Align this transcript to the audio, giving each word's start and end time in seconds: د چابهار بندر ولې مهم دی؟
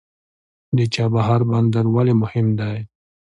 د 0.77 0.79
چابهار 0.93 1.41
بندر 1.51 1.85
ولې 1.95 2.13
مهم 2.23 2.47
دی؟ 2.59 2.77